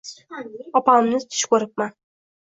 Opamni 0.79 1.19
tush 1.25 1.41
ko‘ribman. 1.51 1.93